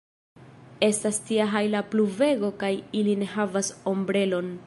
[0.87, 4.53] Estas tia hajla pluvego kaj ili ne havas ombrelon!